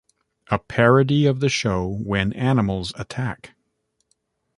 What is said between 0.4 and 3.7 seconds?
A parody of the show When Animals Attack!